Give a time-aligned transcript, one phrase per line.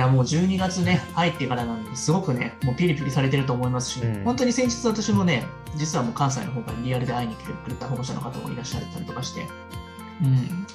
[0.00, 9.46] やもう12月ね、入ってからなんで、すごくね、もうピリピリされてると思いますし、うん本当に先日私もね、実はもう関西の方からリアルで会いに来てくれた保護者の方もいらっしゃったりとかして、
[10.22, 10.66] うん。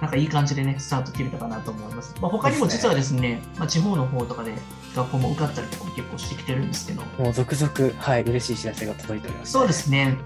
[0.00, 2.14] なんかいい感じでね、スタート切れたかなと思います。
[2.20, 4.54] まあ、他にも実はですね、まあ、地方の方とかで
[4.94, 10.16] 学校も受かったりとかも結構してきてるんですけど、もう続々、はい、嬉しい知らせが届いております、そうですね。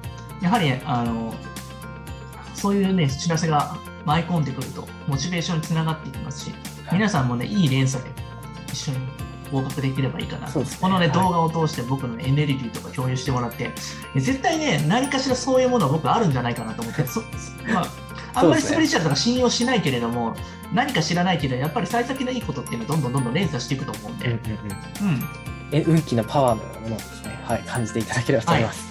[0.43, 1.35] やはり、あの、
[2.55, 6.55] そういうね、知らせが舞い込んでくると、モチベーションにつながっていきますし、
[6.93, 8.11] 皆さんもね、いい連鎖で
[8.73, 8.99] 一緒に
[9.53, 10.47] 合格できればいいかな。
[10.47, 10.53] ね。
[10.53, 13.71] このね、はい動画を通して僕の、ね、エネルギーとか共有してもらって、
[14.17, 17.21] 絶対ね、何かしらそういうものは僕あるんじゃないかなと思って、そ
[17.73, 17.87] まあ、
[18.35, 20.37] あんまりスピリチュアルとか信用しないけれども、
[20.73, 25.15] 何か知らないけど、やっぱり幸先のいいことっていうのはどんどんどんどん連鎖していくと思うんで、うんうんうん。
[25.15, 25.25] うん、
[25.73, 28.90] え運気のパワーのようなものをですね、はい、感じていただければと思います。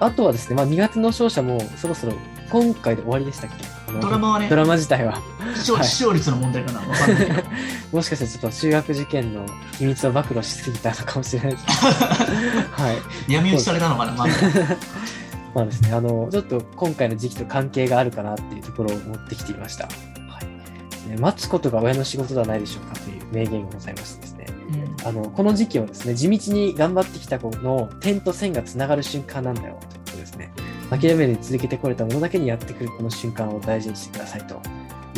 [0.00, 2.12] あとはですね、まあ、2月の勝者もそろそろ
[2.50, 3.64] 今回で終わりでしたっけ？
[4.00, 5.20] ドラマはねドラマ自体は。
[5.54, 7.42] 視聴はい視聴率の問題かな、わかんないけど。
[7.92, 9.46] もしかしたらちょっと中学受験の
[9.78, 11.64] 秘密を暴露しすぎたのかもしれないです。
[12.72, 12.92] は
[13.28, 13.32] い。
[13.32, 14.26] 闇討ちされたのかな、まあ、
[15.54, 19.84] まあですね、あの、ちょっと今回の時期と関係があるかなっていうところを持ってきていました。
[19.84, 19.90] は
[20.40, 21.10] い。
[21.10, 24.18] ね待つことが親の仕事ではないでしょうかという名言がございます
[25.04, 30.52] あの、この時期はですね、地道に頑張ってきた子の点と線がつながる瞬間なんだよということですね。
[30.90, 34.60] 諦めずに続けてこれたものだけにやってくるこの瞬間を大事にしてくださいと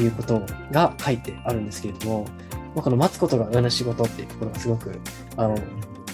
[0.00, 2.24] いうことが書いてあるんですけれども、
[2.74, 4.98] まあ、この待つことが親の仕事っていうところがすごく、
[5.36, 5.56] あの、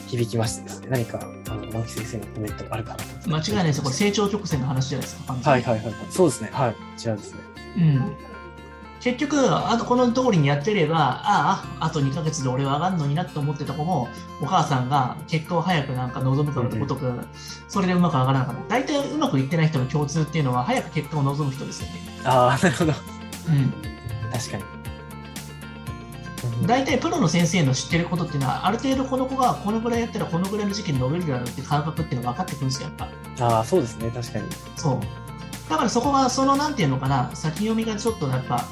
[0.08, 3.30] 響きましてですね、何か、あの、直木先生のコメントがあるかなと。
[3.30, 5.94] 間違いないですよ、これ成長曲線の話じゃないですか、はいはいはい。
[6.10, 6.50] そうですね。
[6.52, 6.72] はい。
[6.72, 7.38] こちらですね。
[7.78, 8.16] うん、
[9.02, 14.08] 結局、あとこの通りにやってれば、ああ、あと2ヶ月で俺は上がるのになって思ってた子も、
[14.40, 17.12] お母さんが結果を早くなんか望むからごとく、
[17.68, 18.62] それでうまく上がらなかった。
[18.68, 21.94] 大体うまくいってない人の共通っていうのは、早く結果を望む人ですよね。
[22.24, 22.92] ああ、なるほど。
[23.48, 23.72] うん
[24.32, 24.62] 確かに。
[26.66, 33.46] 大体プロの先生の知ってることっていうのは、ある程度この子がこのぐらいやったらこのぐらいの時期に伸びるだろうって感覚っていうのが分かってくるんですよ、やっぱ。
[33.46, 34.10] ああ、そうですね。
[34.10, 34.44] 確かに。
[34.76, 35.00] そう。
[35.68, 38.64] だからそこが、そのなんていうのかな、先読みがちょっとやっぱ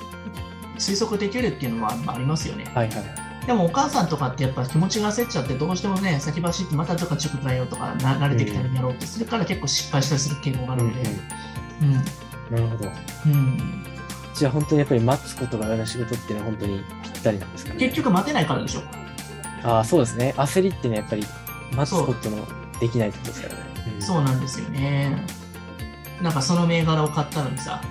[0.81, 2.65] 推測できるっていうのはまあありますよね。
[2.75, 3.47] はいはいはい。
[3.47, 11.11] でもお母さんとかってやっぱ気持ちが焦っちゃって、どうしてもね、先走ってまたどっか塾変えようとかな慣れてきたらやろうって、それから結構失敗したりする傾向があるので、
[11.83, 11.93] うん。
[11.93, 12.01] な
[12.51, 12.91] るほど。
[13.27, 13.85] うん。
[14.35, 17.79] じゃあ本当にやっぱり待つことが親の仕事っていうのは本当にぴったりなんですかね。
[17.79, 18.81] 結局待てないからでしょ。
[19.63, 20.35] ああ、そうですね。
[20.37, 21.25] 焦りってね、やっぱり
[21.75, 22.47] 待つことの
[22.81, 23.61] できないってことですからね。
[23.95, 25.27] うんそうなんですよね。
[26.23, 27.83] なんかその銘柄を買ったのにさ、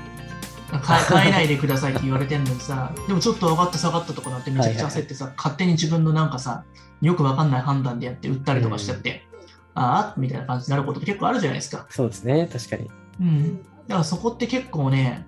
[0.77, 6.63] 買え 買えないでくださいって言われてんのにさ、でもちょっと上がった下がったとかなってめちゃくちゃ焦ってさ、勝手に自分のなんかさ、
[7.01, 9.27] よくわかんない判断でやって売ったりとかしちゃって、
[9.73, 11.85] ああみたいな感じになることって結構あるじゃないですか。
[11.89, 12.49] そうですね。
[12.51, 12.89] 確かに。
[13.21, 13.57] うん。
[13.57, 15.25] だからそこって結構ね、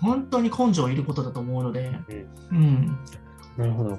[0.00, 1.98] 本当に根性いることだと思うので、
[2.50, 2.98] うん。
[3.56, 3.98] なるほど。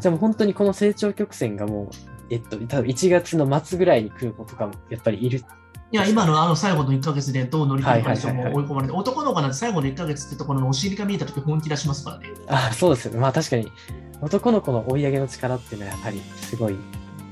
[0.00, 1.88] じゃあもう本当にこの成長曲線がもう、
[2.30, 5.42] えっと、多分1月の末ぐらいに来る子とかもやっぱりいる。
[5.90, 8.92] いや、今のあの最後の1ヶ月でどう乗り切るかでしょ、はいはいはいはいもう追い込まれて。
[8.94, 12.28] 男の子なんて最後の1ヶ月ってところのお尻が見えたとき本気出しますからね。
[12.48, 13.20] ああ、そうですよね。
[13.20, 13.72] まあ確かに、
[14.20, 16.76] 男の子の追い上げの力っていうのはやはりすごい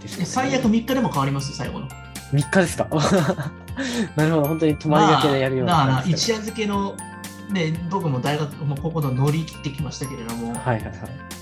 [0.01, 0.25] ですよね。
[0.25, 1.51] で最悪3日でも変わります？
[1.51, 1.89] よ、最後の。
[2.33, 2.89] 3日ですか？
[4.17, 4.49] なるほど。
[4.49, 6.95] 本当に泊まりがけでやるようなまあ、だから一夜漬けの、
[7.51, 10.97] ね、僕も大学もここの乗り切ってきましたけれども、かはいはいはい。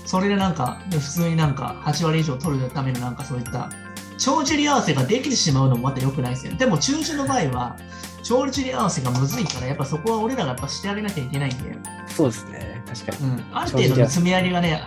[0.05, 3.69] それでなんか、普通になんか8割以上取るためのなんかそういった、
[4.17, 6.57] 帳尻合わせができてしまうのもまた良くないですよね。
[6.57, 7.77] でも中旬の場合は、
[8.23, 11.77] 帳尻合わせがむずいから、やっぱそこは俺らがやっぱしてあげなきゃいけないんで、
[12.07, 12.83] そうですね。
[12.87, 13.31] 確かに。
[13.31, 14.81] うん、ある程度の積み上げがね、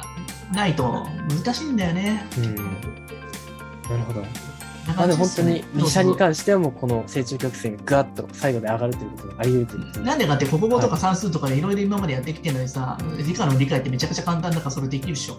[0.53, 2.27] ないと難しいんだよね。
[2.39, 2.55] うん。
[2.55, 4.21] なるほど。
[4.21, 10.07] なまあでも本当に、医者に関してはもうこの成長曲線がガッと最後で上がるということがあり得るということで。
[10.07, 15.37] なんでかって国語とか算数とかでいろいろ今までやってきてるのにさ、理科の理解ってめちゃくちゃ簡単だからそれできるでしょ。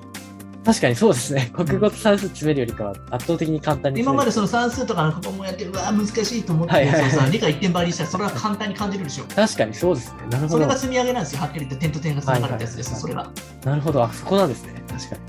[0.63, 1.51] 確かにそうですね。
[1.53, 9.23] 国語と算数詰めるよりかは圧倒的に簡単に今まで詰その算数とかの国語もやってる、うわー難しいと思ってはいはいはい理科1点倍にしたらそれは簡単に感じるでしょ。
[9.25, 10.21] 確かにそうですね。
[10.23, 10.41] なるほど。
[10.41, 13.29] なそれが積み上げなんですよ、はっきり言って点と点がつながるってやつです、それが。
[13.65, 14.03] るほど。
[14.03, 14.83] あ、そこなんですね。
[14.87, 15.21] 確かに。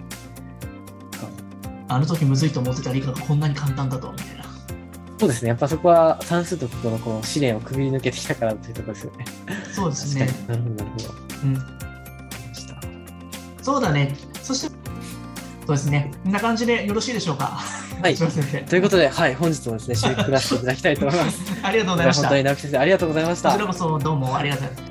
[1.88, 4.44] あの時むずいと思ってた理科がこんなに簡単だとはみたいな。
[5.18, 5.48] そうですね。
[5.48, 9.24] やっぱそこは算数と国語のこの試練をくぐり抜けてきたからというところですよね。
[9.72, 10.28] そうですね。
[10.46, 11.14] なるほど、なるほど。
[11.42, 11.58] うん、
[13.60, 14.16] そうだね。
[14.42, 14.76] そして、
[15.66, 16.10] そうですね。
[16.24, 17.60] こんな感じでよろしいでしょうか？
[18.02, 18.14] はい。
[18.68, 21.40] ということで、はい、本日もですね、 締めくくらせていただきたいと思います。
[21.62, 22.22] ありがとうございました。
[22.22, 23.60] 本当に直木先生、ありがとうございましたこち。
[23.60, 24.89] らこそどうもありがとうございます。